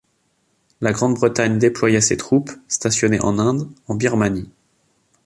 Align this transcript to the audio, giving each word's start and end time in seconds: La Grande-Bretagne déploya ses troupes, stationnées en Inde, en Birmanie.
La 0.81 0.93
Grande-Bretagne 0.93 1.59
déploya 1.59 2.01
ses 2.01 2.17
troupes, 2.17 2.49
stationnées 2.67 3.21
en 3.21 3.37
Inde, 3.37 3.69
en 3.87 3.93
Birmanie. 3.93 4.49